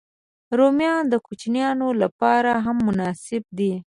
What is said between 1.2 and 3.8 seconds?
کوچنيانو لپاره هم مناسب دي